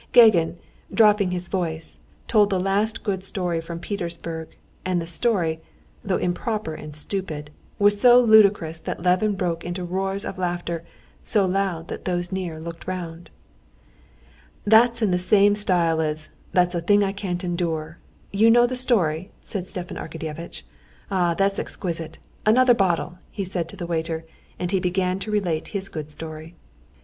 [0.13, 0.57] Gagin,
[0.91, 5.59] dropping his voice, told the last good story from Petersburg, and the story,
[6.03, 10.83] though improper and stupid, was so ludicrous that Levin broke into roars of laughter
[11.23, 13.29] so loud that those near looked round.
[14.65, 17.99] "That's in the same style as, 'that's a thing I can't endure!'
[18.33, 20.63] You know the story?" said Stepan Arkadyevitch.
[21.11, 22.17] "Ah, that's exquisite!
[22.43, 24.25] Another bottle," he said to the waiter,
[24.57, 26.55] and he began to relate his good story.